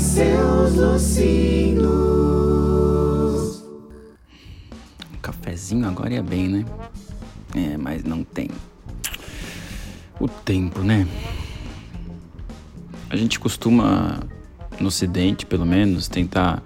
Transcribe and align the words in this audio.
seus 0.00 0.74
lucinos. 0.74 1.88
Um 5.12 5.18
cafezinho 5.20 5.86
agora 5.86 6.14
ia 6.14 6.22
bem, 6.22 6.48
né? 6.48 6.64
É, 7.54 7.76
mas 7.76 8.04
não 8.04 8.22
tem. 8.22 8.48
O 10.20 10.28
tempo, 10.28 10.80
né? 10.80 11.06
A 13.10 13.16
gente 13.16 13.40
costuma, 13.40 14.20
no 14.78 14.88
Ocidente 14.88 15.46
pelo 15.46 15.64
menos, 15.64 16.08
tentar 16.08 16.62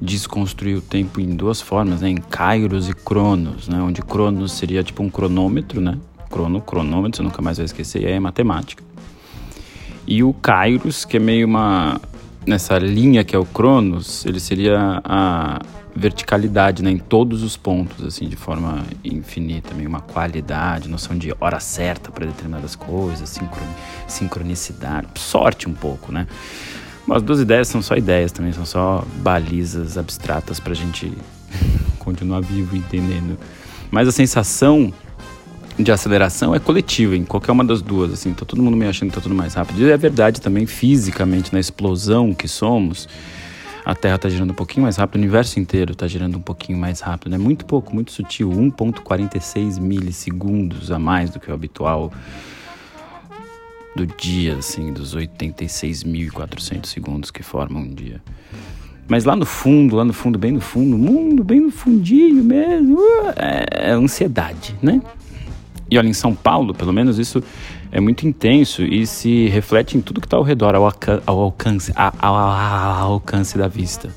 desconstruir 0.00 0.76
o 0.76 0.80
tempo 0.80 1.20
em 1.20 1.34
duas 1.34 1.60
formas, 1.60 2.00
né? 2.00 2.10
Em 2.10 2.16
kairos 2.16 2.88
e 2.88 2.94
cronos, 2.94 3.68
né? 3.68 3.80
Onde 3.80 4.02
cronos 4.02 4.52
seria 4.52 4.82
tipo 4.82 5.02
um 5.02 5.10
cronômetro, 5.10 5.80
né? 5.80 5.98
Crono, 6.30 6.60
cronômetro, 6.60 7.16
você 7.16 7.22
nunca 7.22 7.40
mais 7.40 7.56
vai 7.56 7.64
esquecer, 7.64 8.04
é 8.04 8.18
matemática. 8.20 8.82
E 10.06 10.22
o 10.22 10.32
kairos, 10.32 11.04
que 11.04 11.16
é 11.16 11.20
meio 11.20 11.46
uma 11.46 12.00
Nessa 12.48 12.78
linha 12.78 13.22
que 13.24 13.36
é 13.36 13.38
o 13.38 13.44
Cronos, 13.44 14.24
ele 14.24 14.40
seria 14.40 15.02
a 15.04 15.60
verticalidade, 15.94 16.82
né? 16.82 16.90
Em 16.90 16.96
todos 16.96 17.42
os 17.42 17.58
pontos, 17.58 18.02
assim, 18.02 18.26
de 18.26 18.36
forma 18.36 18.84
infinita. 19.04 19.74
Meio 19.74 19.86
uma 19.86 20.00
qualidade, 20.00 20.88
noção 20.88 21.14
de 21.14 21.30
hora 21.38 21.60
certa 21.60 22.10
para 22.10 22.24
determinadas 22.24 22.74
coisas, 22.74 23.38
sincronicidade. 24.06 25.08
Sorte 25.16 25.68
um 25.68 25.74
pouco, 25.74 26.10
né? 26.10 26.26
As 27.10 27.20
duas 27.22 27.38
ideias 27.38 27.68
são 27.68 27.82
só 27.82 27.94
ideias 27.94 28.32
também, 28.32 28.50
são 28.50 28.64
só 28.64 29.04
balizas 29.16 29.98
abstratas 29.98 30.58
para 30.58 30.72
a 30.72 30.76
gente 30.76 31.12
continuar 32.00 32.40
vivo 32.40 32.74
entendendo. 32.74 33.38
Mas 33.90 34.08
a 34.08 34.12
sensação 34.12 34.90
de 35.78 35.92
aceleração 35.92 36.54
é 36.54 36.58
coletiva 36.58 37.16
em 37.16 37.24
qualquer 37.24 37.52
uma 37.52 37.64
das 37.64 37.80
duas, 37.80 38.12
assim, 38.12 38.32
tá 38.32 38.44
todo 38.44 38.62
mundo 38.62 38.76
me 38.76 38.86
achando 38.86 39.10
que 39.10 39.14
tá 39.14 39.20
tudo 39.20 39.34
mais 39.34 39.54
rápido. 39.54 39.80
E 39.80 39.90
é 39.90 39.96
verdade 39.96 40.40
também 40.40 40.66
fisicamente 40.66 41.52
na 41.52 41.60
explosão 41.60 42.34
que 42.34 42.48
somos. 42.48 43.08
A 43.84 43.94
Terra 43.94 44.16
está 44.16 44.28
girando 44.28 44.50
um 44.50 44.54
pouquinho 44.54 44.82
mais 44.82 44.96
rápido, 44.96 45.16
o 45.16 45.18
universo 45.18 45.58
inteiro 45.58 45.92
está 45.92 46.06
girando 46.06 46.36
um 46.36 46.42
pouquinho 46.42 46.76
mais 46.76 47.00
rápido, 47.00 47.30
né? 47.30 47.38
Muito 47.38 47.64
pouco, 47.64 47.94
muito 47.94 48.12
sutil, 48.12 48.50
1.46 48.50 49.80
milissegundos 49.80 50.90
a 50.90 50.98
mais 50.98 51.30
do 51.30 51.40
que 51.40 51.50
o 51.50 51.54
habitual 51.54 52.12
do 53.96 54.06
dia, 54.06 54.56
assim, 54.56 54.92
dos 54.92 55.16
86.400 55.16 56.86
segundos 56.86 57.30
que 57.30 57.42
formam 57.42 57.82
um 57.82 57.94
dia. 57.94 58.20
Mas 59.08 59.24
lá 59.24 59.34
no 59.34 59.46
fundo, 59.46 59.96
lá 59.96 60.04
no 60.04 60.12
fundo, 60.12 60.38
bem 60.38 60.52
no 60.52 60.60
fundo, 60.60 60.98
mundo, 60.98 61.42
bem 61.42 61.60
no 61.60 61.70
fundinho 61.70 62.44
mesmo, 62.44 62.98
uh, 62.98 63.32
é, 63.36 63.88
é 63.88 63.90
ansiedade, 63.92 64.76
né? 64.82 65.00
E 65.90 65.98
olha, 65.98 66.08
em 66.08 66.12
São 66.12 66.34
Paulo, 66.34 66.74
pelo 66.74 66.92
menos, 66.92 67.18
isso 67.18 67.42
é 67.90 68.00
muito 68.00 68.26
intenso 68.26 68.82
e 68.82 69.06
se 69.06 69.48
reflete 69.48 69.96
em 69.96 70.00
tudo 70.00 70.20
que 70.20 70.26
está 70.26 70.36
ao 70.36 70.42
redor, 70.42 70.74
ao, 70.74 70.92
ao 71.26 71.40
alcance, 71.40 71.92
ao, 71.96 72.34
ao 72.34 73.12
alcance 73.12 73.56
da 73.56 73.68
vista. 73.68 74.10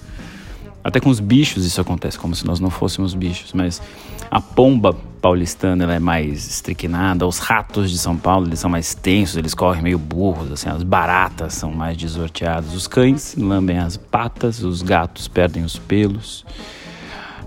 Até 0.83 0.99
com 0.99 1.09
os 1.09 1.19
bichos 1.19 1.63
isso 1.65 1.79
acontece, 1.79 2.17
como 2.17 2.35
se 2.35 2.45
nós 2.45 2.59
não 2.59 2.69
fôssemos 2.69 3.13
bichos, 3.13 3.53
mas 3.53 3.81
a 4.29 4.41
pomba 4.41 4.93
paulistana 5.21 5.83
ela 5.83 5.93
é 5.93 5.99
mais 5.99 6.49
estriquinada, 6.49 7.27
os 7.27 7.37
ratos 7.37 7.91
de 7.91 7.99
São 7.99 8.17
Paulo 8.17 8.47
eles 8.47 8.59
são 8.59 8.69
mais 8.69 8.95
tensos, 8.95 9.37
eles 9.37 9.53
correm 9.53 9.83
meio 9.83 9.99
burros, 9.99 10.51
assim, 10.51 10.69
as 10.69 10.81
baratas 10.81 11.53
são 11.53 11.71
mais 11.71 11.95
desorteadas, 11.95 12.73
os 12.73 12.87
cães 12.87 13.35
lambem 13.37 13.77
as 13.77 13.95
patas, 13.95 14.63
os 14.63 14.81
gatos 14.81 15.27
perdem 15.27 15.63
os 15.63 15.77
pelos. 15.77 16.43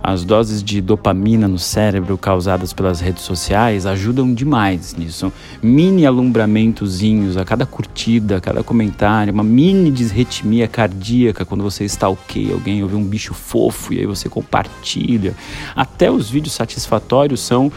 As 0.07 0.23
doses 0.23 0.63
de 0.63 0.83
dopamina 0.83 1.49
no 1.49 1.59
cérebro 1.59 2.19
causadas 2.19 2.75
pelas 2.75 3.01
redes 3.01 3.23
sociais 3.23 3.87
ajudam 3.87 4.35
demais 4.35 4.95
nisso. 4.95 5.33
Mini 5.63 6.05
alumbramentozinhos 6.05 7.39
a 7.39 7.45
cada 7.45 7.65
curtida, 7.65 8.37
a 8.37 8.41
cada 8.41 8.63
comentário, 8.63 9.33
uma 9.33 9.43
mini 9.43 9.91
desritmia 9.91 10.69
cardíaca 10.69 11.47
quando 11.47 11.65
você 11.65 11.87
ok, 12.07 12.53
alguém 12.53 12.83
ouve 12.83 12.95
um 12.95 13.03
bicho 13.03 13.33
fofo 13.33 13.95
e 13.95 14.01
aí 14.01 14.05
você 14.05 14.29
compartilha. 14.29 15.35
Até 15.75 16.11
os 16.11 16.29
vídeos 16.29 16.53
satisfatórios 16.53 17.41
são, 17.41 17.73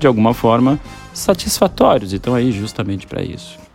de 0.00 0.06
alguma 0.08 0.34
forma, 0.34 0.80
satisfatórios 1.14 2.12
e 2.12 2.16
estão 2.16 2.34
aí 2.34 2.50
justamente 2.50 3.06
para 3.06 3.22
isso. 3.22 3.67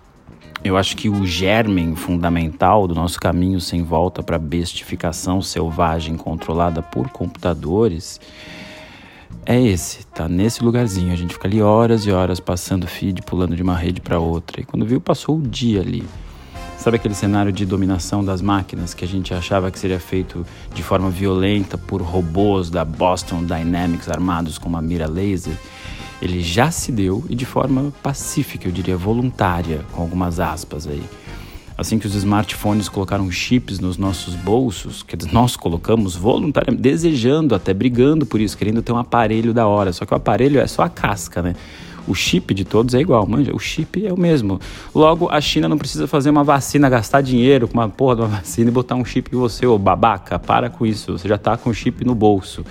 Eu 0.64 0.78
acho 0.78 0.96
que 0.96 1.10
o 1.10 1.26
germen 1.26 1.94
fundamental 1.94 2.88
do 2.88 2.96
nosso 2.96 3.20
caminho 3.20 3.60
sem 3.60 3.84
volta 3.84 4.24
para 4.24 4.38
a 4.38 4.40
bestificação 4.40 5.42
selvagem 5.42 6.16
controlada 6.16 6.82
por 6.82 7.10
computadores 7.10 8.22
é 9.46 9.62
esse, 9.62 10.06
tá 10.08 10.30
nesse 10.30 10.64
lugarzinho. 10.64 11.12
A 11.12 11.18
gente 11.18 11.34
fica 11.34 11.50
ali 11.50 11.62
horas 11.62 12.06
e 12.06 12.12
horas 12.12 12.40
passando 12.40 12.88
feed, 12.88 13.22
pulando 13.24 13.58
de 13.58 13.62
uma 13.62 13.76
rede 13.76 14.00
para 14.00 14.20
outra. 14.20 14.62
E 14.62 14.64
quando 14.64 14.86
viu, 14.86 15.02
passou 15.02 15.38
o 15.38 15.42
dia 15.42 15.82
ali. 15.82 16.04
Sabe 16.78 16.96
aquele 16.96 17.14
cenário 17.14 17.52
de 17.52 17.66
dominação 17.66 18.24
das 18.24 18.42
máquinas 18.42 18.94
que 18.94 19.04
a 19.04 19.08
gente 19.08 19.34
achava 19.34 19.70
que 19.70 19.78
seria 19.78 20.00
feito 20.00 20.46
de 20.74 20.82
forma 20.82 21.10
violenta 21.10 21.78
por 21.78 22.02
robôs 22.02 22.70
da 22.70 22.86
Boston 22.86 23.44
Dynamics 23.44 24.08
armados 24.08 24.58
com 24.58 24.70
uma 24.70 24.82
mira 24.82 25.08
laser? 25.08 25.58
Ele 26.24 26.42
já 26.42 26.72
se 26.72 26.90
deu 26.90 27.26
e 27.30 27.36
de 27.36 27.46
forma 27.46 27.94
pacífica, 28.02 28.66
eu 28.66 28.72
diria 28.72 28.96
voluntária, 28.96 29.82
com 29.92 30.02
algumas 30.02 30.40
aspas 30.40 30.88
aí. 30.88 31.04
Assim 31.78 32.00
que 32.00 32.08
os 32.08 32.16
smartphones 32.16 32.88
colocaram 32.88 33.30
chips 33.30 33.80
nos 33.80 33.98
nossos 33.98 34.34
bolsos, 34.34 35.04
que 35.04 35.18
nós 35.34 35.58
colocamos 35.58 36.16
voluntariamente, 36.16 36.82
desejando, 36.82 37.54
até 37.54 37.74
brigando 37.74 38.26
por 38.26 38.40
isso, 38.40 38.58
querendo 38.58 38.82
ter 38.82 38.94
um 38.94 38.98
aparelho 38.98 39.54
da 39.54 39.68
hora. 39.68 39.92
Só 39.92 40.06
que 40.06 40.14
o 40.14 40.18
aparelho 40.18 40.62
é 40.62 40.68
só 40.68 40.84
a 40.84 40.90
casca, 40.90 41.42
né? 41.42 41.56
O 42.08 42.14
chip 42.14 42.54
de 42.54 42.64
todos 42.64 42.94
é 42.94 43.00
igual, 43.00 43.28
manja. 43.28 43.54
O 43.54 43.60
chip 43.60 44.06
é 44.06 44.14
o 44.14 44.18
mesmo. 44.18 44.62
Logo, 44.96 45.30
a 45.30 45.42
China 45.42 45.68
não 45.68 45.78
precisa 45.78 46.08
fazer 46.08 46.30
uma 46.30 46.44
vacina, 46.44 46.90
gastar 46.90 47.22
dinheiro 47.22 47.68
com 47.68 47.74
uma 47.74 47.90
porra 47.90 48.16
de 48.16 48.22
uma 48.22 48.28
vacina 48.40 48.70
e 48.70 48.72
botar 48.72 48.96
um 48.96 49.04
chip 49.04 49.36
em 49.36 49.38
você, 49.38 49.66
ô 49.66 49.78
babaca. 49.78 50.40
Para 50.40 50.70
com 50.70 50.86
isso. 50.86 51.18
Você 51.18 51.28
já 51.28 51.38
tá 51.38 51.58
com 51.58 51.70
o 51.72 51.74
chip 51.74 52.06
no 52.06 52.16
bolso 52.16 52.64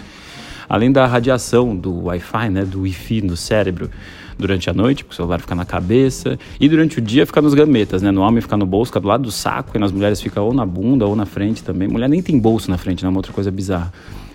além 0.69 0.91
da 0.91 1.07
radiação 1.07 1.77
do 1.77 2.05
Wi-Fi, 2.05 2.51
né, 2.51 2.65
do 2.65 2.83
Wi-Fi 2.83 3.23
no 3.23 3.37
cérebro 3.37 3.91
durante 4.39 4.69
a 4.69 4.73
noite, 4.73 5.05
porque 5.05 5.15
o 5.15 5.17
celular 5.17 5.41
fica 5.41 5.55
na 5.55 5.65
cabeça, 5.65 6.39
e 6.59 6.69
durante 6.69 6.99
o 6.99 7.01
dia 7.01 7.25
fica 7.27 7.41
nos 7.41 7.55
gametas, 7.55 8.03
né? 8.03 8.11
No 8.11 8.23
homem 8.23 8.41
fica 8.41 8.57
no 8.57 8.67
bolso, 8.67 8.91
fica 8.91 9.01
do 9.01 9.09
lado 9.09 9.23
do 9.23 9.31
saco, 9.31 9.77
e 9.77 9.79
nas 9.79 9.93
mulheres 9.93 10.21
fica 10.21 10.41
ou 10.41 10.53
na 10.53 10.67
bunda 10.67 11.07
ou 11.07 11.15
na 11.15 11.27
frente 11.27 11.63
também. 11.63 11.87
Mulher 11.87 12.09
nem 12.09 12.23
tem 12.23 12.39
bolso 12.39 12.71
na 12.71 12.79
frente, 12.79 13.03
né? 13.05 13.09
Uma 13.09 13.19
outra 13.19 13.33
coisa 13.33 13.51
bizarra. 13.51 13.93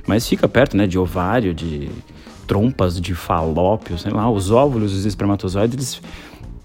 Mas 0.07 0.27
fica 0.27 0.47
perto, 0.47 0.77
né, 0.77 0.87
de 0.87 0.97
ovário, 0.97 1.53
de 1.53 1.89
trompas 2.47 2.99
de 2.99 3.13
falópio, 3.13 3.97
sei 3.97 4.11
lá, 4.11 4.29
os 4.31 4.49
óvulos, 4.49 4.93
os 4.93 5.05
espermatozoides, 5.05 5.75
eles 5.75 6.01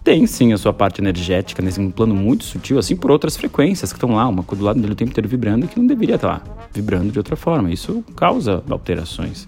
têm 0.05 0.27
sim 0.27 0.53
a 0.53 0.59
sua 0.59 0.73
parte 0.73 1.01
energética 1.01 1.61
nesse 1.61 1.85
plano 1.89 2.15
muito 2.15 2.45
sutil, 2.45 2.79
assim 2.79 2.95
por 2.95 3.11
outras 3.11 3.37
frequências 3.37 3.93
que 3.93 3.97
estão 3.97 4.15
lá, 4.15 4.29
uma 4.29 4.43
do 4.43 4.65
lado 4.65 4.81
dele 4.81 4.93
o 4.93 4.97
tempo 4.97 5.11
inteiro 5.11 5.29
vibrando 5.29 5.67
que 5.67 5.79
não 5.79 5.87
deveria 5.87 6.15
estar 6.15 6.29
lá, 6.29 6.43
vibrando 6.73 7.13
de 7.13 7.19
outra 7.19 7.37
forma. 7.37 7.71
Isso 7.71 8.05
causa 8.17 8.63
alterações 8.69 9.47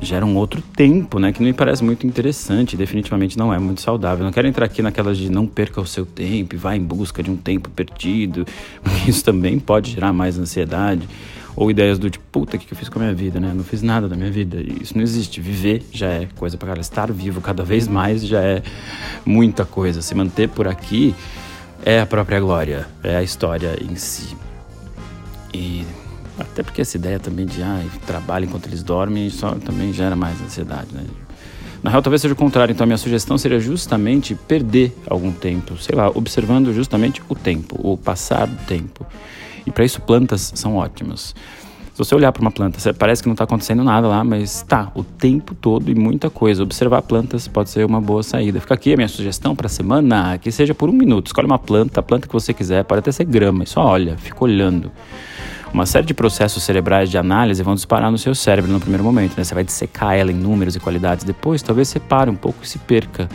gera 0.00 0.24
um 0.24 0.36
outro 0.36 0.62
tempo, 0.62 1.18
né? 1.18 1.32
Que 1.32 1.40
não 1.40 1.46
me 1.46 1.52
parece 1.52 1.84
muito 1.84 2.06
interessante, 2.06 2.76
definitivamente 2.76 3.38
não 3.38 3.52
é 3.52 3.58
muito 3.58 3.80
saudável. 3.80 4.24
não 4.24 4.32
quero 4.32 4.48
entrar 4.48 4.66
aqui 4.66 4.82
naquelas 4.82 5.18
de 5.18 5.30
não 5.30 5.46
perca 5.46 5.80
o 5.80 5.86
seu 5.86 6.06
tempo 6.06 6.54
e 6.54 6.58
vá 6.58 6.74
em 6.74 6.82
busca 6.82 7.22
de 7.22 7.30
um 7.30 7.36
tempo 7.36 7.68
perdido, 7.70 8.46
isso 9.06 9.24
também 9.24 9.58
pode 9.58 9.90
gerar 9.90 10.12
mais 10.12 10.38
ansiedade. 10.38 11.08
Ou 11.56 11.70
ideias 11.70 11.98
do 11.98 12.08
tipo, 12.08 12.24
puta, 12.30 12.56
o 12.56 12.60
que 12.60 12.72
eu 12.72 12.78
fiz 12.78 12.88
com 12.88 13.00
a 13.00 13.02
minha 13.02 13.14
vida, 13.14 13.40
né? 13.40 13.52
Não 13.54 13.64
fiz 13.64 13.82
nada 13.82 14.08
da 14.08 14.16
minha 14.16 14.30
vida. 14.30 14.62
Isso 14.80 14.96
não 14.96 15.02
existe. 15.02 15.40
Viver 15.40 15.82
já 15.92 16.06
é 16.06 16.28
coisa 16.36 16.56
para 16.56 16.68
cara. 16.68 16.80
Estar 16.80 17.12
vivo 17.12 17.40
cada 17.40 17.64
vez 17.64 17.88
mais 17.88 18.24
já 18.24 18.40
é 18.40 18.62
muita 19.26 19.64
coisa. 19.64 20.00
Se 20.00 20.14
manter 20.14 20.48
por 20.48 20.68
aqui 20.68 21.14
é 21.84 22.00
a 22.00 22.06
própria 22.06 22.38
glória, 22.38 22.86
é 23.02 23.16
a 23.16 23.22
história 23.22 23.76
em 23.82 23.96
si. 23.96 24.36
E 25.52 25.84
até 26.38 26.62
porque 26.62 26.80
essa 26.80 26.96
ideia 26.96 27.18
também 27.18 27.46
de 27.46 27.62
ah, 27.62 27.84
trabalho 28.06 28.46
enquanto 28.46 28.66
eles 28.66 28.82
dormem 28.82 29.28
só 29.30 29.54
também 29.54 29.92
gera 29.92 30.16
mais 30.16 30.40
ansiedade, 30.40 30.88
né? 30.92 31.04
Na 31.82 31.90
real, 31.90 32.02
talvez 32.02 32.20
seja 32.20 32.34
o 32.34 32.36
contrário. 32.36 32.72
Então, 32.72 32.84
a 32.84 32.86
minha 32.86 32.98
sugestão 32.98 33.38
seria 33.38 33.58
justamente 33.58 34.34
perder 34.34 34.94
algum 35.06 35.32
tempo, 35.32 35.78
sei 35.78 35.96
lá, 35.96 36.10
observando 36.10 36.74
justamente 36.74 37.22
o 37.28 37.34
tempo, 37.34 37.78
o 37.82 37.96
passar 37.96 38.46
do 38.46 38.56
tempo. 38.66 39.06
E 39.66 39.70
para 39.70 39.84
isso, 39.84 40.00
plantas 40.02 40.52
são 40.54 40.76
ótimas. 40.76 41.34
Se 41.94 41.98
você 41.98 42.14
olhar 42.14 42.32
para 42.32 42.40
uma 42.42 42.50
planta, 42.50 42.78
parece 42.94 43.22
que 43.22 43.28
não 43.28 43.34
está 43.34 43.44
acontecendo 43.44 43.82
nada 43.82 44.06
lá, 44.08 44.22
mas 44.22 44.62
tá, 44.62 44.90
o 44.94 45.02
tempo 45.02 45.54
todo 45.54 45.90
e 45.90 45.94
muita 45.94 46.28
coisa. 46.28 46.62
Observar 46.62 47.00
plantas 47.02 47.48
pode 47.48 47.70
ser 47.70 47.84
uma 47.86 48.00
boa 48.00 48.22
saída. 48.22 48.60
Fica 48.60 48.74
aqui 48.74 48.92
a 48.92 48.96
minha 48.96 49.08
sugestão 49.08 49.56
para 49.56 49.66
a 49.66 49.70
semana, 49.70 50.36
que 50.36 50.52
seja 50.52 50.74
por 50.74 50.90
um 50.90 50.92
minuto. 50.92 51.28
Escolhe 51.28 51.46
uma 51.46 51.58
planta, 51.58 52.00
a 52.00 52.02
planta 52.02 52.26
que 52.26 52.32
você 52.32 52.52
quiser, 52.52 52.84
pode 52.84 53.00
até 53.00 53.12
ser 53.12 53.24
grama, 53.24 53.64
e 53.64 53.66
só 53.66 53.84
olha, 53.84 54.16
fica 54.18 54.44
olhando 54.44 54.90
uma 55.72 55.86
série 55.86 56.06
de 56.06 56.14
processos 56.14 56.62
cerebrais 56.62 57.08
de 57.08 57.16
análise 57.16 57.62
vão 57.62 57.74
disparar 57.74 58.10
no 58.10 58.18
seu 58.18 58.34
cérebro 58.34 58.70
no 58.70 58.80
primeiro 58.80 59.04
momento, 59.04 59.36
né? 59.36 59.44
Você 59.44 59.54
vai 59.54 59.62
dissecar 59.62 60.14
ela 60.14 60.32
em 60.32 60.34
números 60.34 60.74
e 60.74 60.80
qualidades. 60.80 61.24
Depois, 61.24 61.62
talvez 61.62 61.88
você 61.88 62.00
pare 62.00 62.28
um 62.28 62.34
pouco 62.34 62.58
e 62.62 62.66
se 62.66 62.78
perca. 62.78 63.28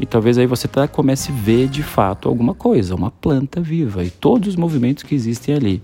E 0.00 0.06
talvez 0.06 0.38
aí 0.38 0.46
você 0.46 0.66
tá, 0.66 0.88
comece 0.88 1.30
a 1.30 1.34
ver 1.34 1.68
de 1.68 1.82
fato 1.82 2.28
alguma 2.28 2.54
coisa, 2.54 2.94
uma 2.94 3.10
planta 3.10 3.60
viva 3.60 4.02
e 4.02 4.10
todos 4.10 4.48
os 4.48 4.56
movimentos 4.56 5.04
que 5.04 5.14
existem 5.14 5.54
ali. 5.54 5.82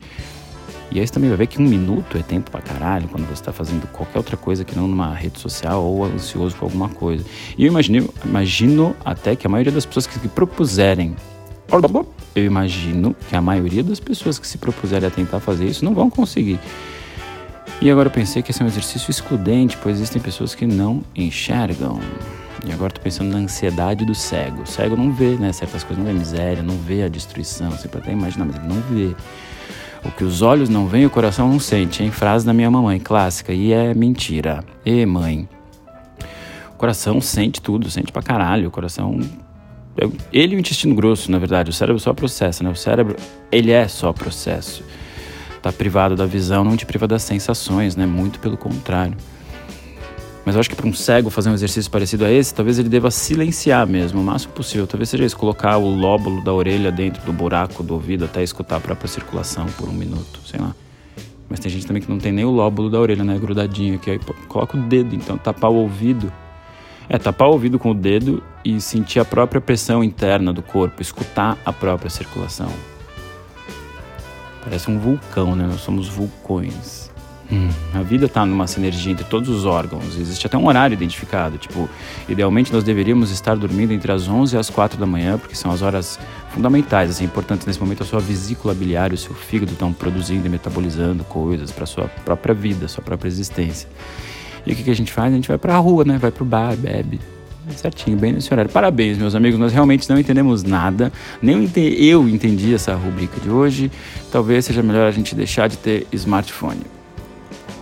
E 0.91 0.99
aí 0.99 1.07
você 1.07 1.13
também 1.13 1.29
vai 1.29 1.37
ver 1.37 1.47
que 1.47 1.61
um 1.61 1.67
minuto 1.67 2.17
é 2.17 2.23
tempo 2.23 2.51
pra 2.51 2.63
caralho 2.63 3.07
quando 3.09 3.27
você 3.27 3.35
está 3.35 3.53
fazendo 3.53 3.87
qualquer 3.89 4.19
outra 4.19 4.37
coisa 4.37 4.65
que 4.65 4.75
não 4.75 4.89
numa 4.89 5.13
rede 5.15 5.39
social 5.39 5.85
ou 5.85 6.05
ansioso 6.07 6.57
por 6.57 6.65
alguma 6.65 6.89
coisa. 6.89 7.25
E 7.59 7.65
eu 7.65 7.69
imagino, 7.69 8.09
imagino 8.25 8.97
até 9.05 9.37
que 9.37 9.47
a 9.47 9.51
maioria 9.51 9.71
das 9.71 9.85
pessoas 9.85 10.07
que, 10.07 10.19
que 10.19 10.29
propuserem 10.29 11.15
eu 12.35 12.45
imagino 12.45 13.15
que 13.29 13.37
a 13.37 13.43
maioria 13.43 13.83
das 13.83 14.01
pessoas 14.01 14.39
que 14.39 14.47
se 14.47 14.59
propuserem 14.59 15.07
a 15.07 15.11
tentar 15.11 15.41
fazer 15.41 15.67
isso 15.67 15.85
não 15.85 15.95
vão 15.95 16.09
conseguir. 16.09 16.59
E 17.81 17.91
agora 17.91 18.09
eu 18.09 18.13
pensei 18.13 18.43
que 18.43 18.51
esse 18.51 18.61
é 18.61 18.65
um 18.65 18.69
exercício 18.69 19.11
excludente, 19.11 19.77
pois 19.81 19.97
existem 19.97 20.21
pessoas 20.21 20.55
que 20.55 20.67
não 20.67 21.03
enxergam. 21.15 22.01
E 22.67 22.73
agora 22.73 22.89
estou 22.91 23.05
pensando 23.05 23.31
na 23.31 23.39
ansiedade 23.39 24.05
do 24.05 24.15
cego. 24.15 24.63
O 24.63 24.67
cego 24.67 24.97
não 24.97 25.13
vê 25.13 25.37
né, 25.37 25.53
certas 25.53 25.85
coisas, 25.85 26.05
não 26.05 26.13
vê 26.13 26.19
miséria, 26.19 26.63
não 26.63 26.77
vê 26.77 27.05
a 27.05 27.09
destruição. 27.09 27.71
Você 27.71 27.87
pode 27.87 28.05
até 28.05 28.13
imaginar, 28.13 28.47
mas 28.47 28.57
ele 28.57 28.67
não 28.67 28.81
vê. 28.91 29.15
O 30.05 30.11
que 30.11 30.25
os 30.25 30.43
olhos 30.43 30.69
não 30.69 30.87
veem, 30.87 31.07
o 31.07 31.11
coração 31.11 31.49
não 31.49 31.61
sente, 31.61 32.03
hein? 32.03 32.11
Frase 32.11 32.45
da 32.45 32.53
minha 32.53 32.71
mamãe, 32.71 32.99
clássica. 32.99 33.53
E 33.53 33.73
é 33.73 33.95
mentira. 33.95 34.65
E 34.85 35.07
mãe. 35.07 35.49
O 36.73 36.77
coração 36.77 37.21
sente 37.21 37.61
tudo, 37.61 37.89
sente 37.91 38.11
pra 38.11 38.23
caralho. 38.23 38.69
O 38.69 38.71
coração. 38.71 39.21
Ele 40.33 40.55
e 40.55 40.57
o 40.57 40.61
intestino 40.61 40.95
grosso, 40.95 41.31
na 41.31 41.39
verdade. 41.39 41.71
O 41.71 41.73
cérebro 41.73 42.01
só 42.01 42.13
processa, 42.13 42.63
né? 42.63 42.71
O 42.71 42.77
cérebro, 42.77 43.17
ele 43.51 43.71
é 43.71 43.89
só 43.89 44.13
processo. 44.13 44.83
Tá 45.61 45.73
privado 45.73 46.15
da 46.15 46.25
visão, 46.25 46.63
não 46.65 46.77
te 46.77 46.87
priva 46.87 47.09
das 47.09 47.23
sensações, 47.23 47.97
né? 47.97 48.07
Muito 48.07 48.39
pelo 48.39 48.57
contrário. 48.57 49.17
Mas 50.45 50.55
eu 50.55 50.61
acho 50.61 50.71
que 50.71 50.77
para 50.77 50.87
um 50.87 50.95
cego 50.95 51.29
fazer 51.29 51.51
um 51.51 51.55
exercício 51.55 51.91
parecido 51.91 52.25
a 52.25 52.33
esse, 52.33 52.55
talvez 52.55 52.79
ele 52.79 52.89
deva 52.89 53.11
silenciar 53.11 53.87
mesmo, 53.87 54.21
o 54.21 54.25
máximo 54.25 54.55
possível. 54.55 54.87
Talvez 54.87 55.11
seja 55.11 55.25
isso, 55.25 55.37
colocar 55.37 55.77
o 55.77 55.95
lóbulo 55.95 56.43
da 56.43 56.55
orelha 56.55 56.91
dentro 56.91 57.23
do 57.27 57.33
buraco 57.35 57.83
do 57.83 57.93
ouvido 57.95 58.25
até 58.25 58.43
escutar 58.43 58.77
a 58.77 58.81
própria 58.81 59.09
circulação 59.09 59.67
por 59.77 59.89
um 59.91 59.93
minuto, 59.93 60.41
sei 60.47 60.59
lá. 60.59 60.75
Mas 61.51 61.61
tem 61.61 61.71
gente 61.71 61.87
também 61.87 62.01
que 62.01 62.09
não 62.09 62.19
tem 62.19 62.33
nem 62.33 62.45
o 62.45 62.51
lóbulo 62.51 62.89
da 62.89 62.99
orelha, 62.99 63.25
né, 63.25 63.39
grudadinho 63.39 63.97
aqui. 63.97 64.11
Aí 64.11 64.21
coloca 64.49 64.77
o 64.77 64.81
dedo, 64.81 65.15
então, 65.15 65.37
tapar 65.37 65.71
o 65.71 65.75
ouvido. 65.75 66.33
É, 67.09 67.19
tapar 67.19 67.49
o 67.49 67.53
ouvido 67.53 67.79
com 67.79 67.93
o 67.93 67.95
dedo 67.95 68.43
e 68.65 68.81
sentir 68.81 69.19
a 69.19 69.25
própria 69.25 69.61
pressão 69.61 70.05
interna 70.05 70.53
do 70.53 70.63
corpo, 70.63 71.01
escutar 71.01 71.57
a 71.65 71.73
própria 71.73 72.11
circulação. 72.11 72.71
Parece 74.63 74.91
um 74.91 74.99
vulcão, 74.99 75.57
né? 75.57 75.67
Nós 75.67 75.81
somos 75.81 76.09
vulcões. 76.09 77.09
Hum. 77.51 77.71
A 77.95 78.03
vida 78.03 78.27
está 78.27 78.45
numa 78.45 78.67
sinergia 78.67 79.11
entre 79.11 79.25
todos 79.25 79.49
os 79.49 79.65
órgãos. 79.65 80.19
Existe 80.19 80.47
até 80.47 80.59
um 80.59 80.67
horário 80.67 80.93
identificado. 80.93 81.57
Tipo, 81.57 81.89
idealmente 82.29 82.73
nós 82.73 82.85
deveríamos 82.85 83.31
estar 83.31 83.57
dormindo 83.57 83.93
entre 83.93 84.13
as 84.13 84.29
11 84.29 84.55
e 84.55 84.59
as 84.59 84.69
4 84.69 84.99
da 84.99 85.07
manhã, 85.07 85.39
porque 85.39 85.55
são 85.55 85.71
as 85.71 85.81
horas 85.81 86.19
fundamentais, 86.51 87.11
assim, 87.11 87.25
importantes 87.25 87.67
nesse 87.67 87.81
momento. 87.81 88.03
A 88.03 88.07
sua 88.07 88.21
vesícula 88.21 88.75
biliar, 88.75 89.13
o 89.13 89.17
seu 89.17 89.35
fígado 89.35 89.73
estão 89.73 89.93
produzindo 89.93 90.47
e 90.47 90.51
metabolizando 90.51 91.25
coisas 91.25 91.71
para 91.71 91.87
sua 91.87 92.09
própria 92.25 92.55
vida, 92.55 92.87
sua 92.87 93.03
própria 93.03 93.29
existência. 93.29 93.89
E 94.71 94.73
o 94.75 94.77
que, 94.77 94.83
que 94.83 94.91
a 94.91 94.97
gente 94.97 95.13
faz? 95.13 95.33
A 95.33 95.37
gente 95.37 95.49
vai 95.49 95.59
para 95.59 95.75
a 95.75 95.79
rua, 95.79 96.05
né? 96.05 96.19
Vai 96.19 96.31
para 96.31 96.43
o 96.43 96.47
bar, 96.47 96.77
bebe, 96.77 97.21
certinho, 97.77 98.17
bem 98.17 98.33
nesse 98.33 98.53
horário. 98.53 98.71
Parabéns, 98.71 99.19
meus 99.19 99.35
amigos. 99.35 99.59
Nós 99.59 99.73
realmente 99.73 100.09
não 100.09 100.19
entendemos 100.19 100.63
nada. 100.63 101.13
Nem 101.41 101.69
eu 101.97 102.29
entendi 102.29 102.75
essa 102.75 102.95
rubrica 102.95 103.41
de 103.41 103.51
hoje. 103.51 103.91
Talvez 104.31 104.65
seja 104.65 104.83
melhor 104.83 105.07
a 105.07 105.11
gente 105.11 105.35
deixar 105.35 105.69
de 105.69 105.79
ter 105.79 106.07
smartphone. 106.13 106.83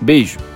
Beijo! 0.00 0.56